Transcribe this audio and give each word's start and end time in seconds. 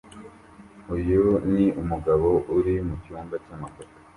Uyu 0.95 1.23
ni 1.53 1.65
umugabo 1.81 2.29
uri 2.57 2.73
mu 2.87 2.95
cyumba 3.03 3.35
cyamafoto 3.45 3.95